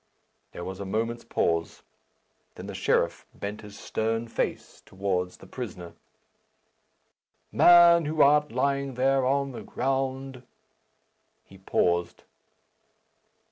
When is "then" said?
2.55-2.65